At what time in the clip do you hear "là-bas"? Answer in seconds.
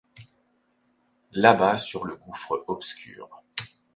1.31-1.77